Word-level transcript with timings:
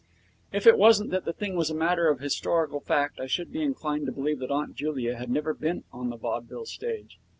If 0.51 0.65
it 0.65 0.79
wasn't 0.79 1.11
that 1.11 1.25
the 1.25 1.31
thing 1.31 1.55
was 1.55 1.69
a 1.69 1.75
matter 1.75 2.09
of 2.09 2.21
historical 2.21 2.79
fact, 2.79 3.19
I 3.19 3.27
should 3.27 3.51
be 3.51 3.61
inclined 3.61 4.07
to 4.07 4.11
believe 4.11 4.39
that 4.39 4.49
Aunt 4.49 4.73
Julia 4.75 5.15
had 5.15 5.29
never 5.29 5.53
been 5.53 5.83
on 5.93 6.09
the 6.09 6.17
vaudeville 6.17 6.65
stage. 6.65 7.19